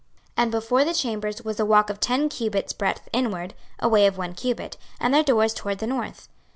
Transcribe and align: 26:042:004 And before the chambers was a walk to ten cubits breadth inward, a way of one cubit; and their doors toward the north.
26:042:004 0.35 0.43
And 0.43 0.51
before 0.51 0.83
the 0.83 0.93
chambers 0.95 1.41
was 1.43 1.59
a 1.59 1.65
walk 1.65 1.85
to 1.85 1.93
ten 1.93 2.27
cubits 2.27 2.73
breadth 2.73 3.07
inward, 3.13 3.53
a 3.77 3.87
way 3.87 4.07
of 4.07 4.17
one 4.17 4.33
cubit; 4.33 4.75
and 4.99 5.13
their 5.13 5.21
doors 5.21 5.53
toward 5.53 5.77
the 5.77 5.85
north. 5.85 6.27